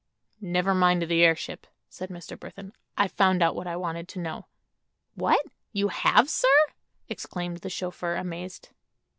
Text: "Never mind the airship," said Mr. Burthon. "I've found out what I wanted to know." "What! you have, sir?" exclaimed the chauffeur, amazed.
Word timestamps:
"Never 0.41 0.73
mind 0.73 1.03
the 1.03 1.21
airship," 1.23 1.67
said 1.87 2.09
Mr. 2.09 2.35
Burthon. 2.35 2.71
"I've 2.97 3.11
found 3.11 3.43
out 3.43 3.55
what 3.55 3.67
I 3.67 3.75
wanted 3.75 4.07
to 4.07 4.19
know." 4.19 4.47
"What! 5.13 5.45
you 5.73 5.89
have, 5.89 6.27
sir?" 6.27 6.47
exclaimed 7.07 7.57
the 7.57 7.69
chauffeur, 7.69 8.15
amazed. 8.15 8.69